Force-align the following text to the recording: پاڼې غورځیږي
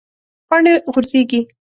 پاڼې 0.47 0.73
غورځیږي 0.93 1.39